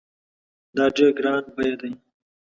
دا 0.75 0.85
ډېر 0.95 1.09
ګران 1.17 1.43
بیه 1.55 1.75
دی 1.79 1.91